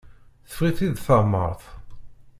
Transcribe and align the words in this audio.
Teffeɣ-it-id 0.49 0.95
tamart. 1.07 1.63